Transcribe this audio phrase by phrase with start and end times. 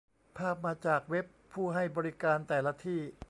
[0.37, 3.01] ภาพมาจากเว็บผู้ให้บริการแต่ละที่